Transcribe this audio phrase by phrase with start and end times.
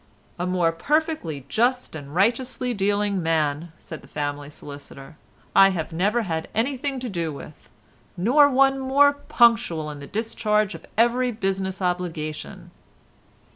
[0.39, 5.15] "A more perfectly just and righteously dealing man," said the family solicitor,
[5.55, 10.87] "I have never had anything to do with—nor one more punctual in the discharge of
[10.97, 12.71] every business obligation."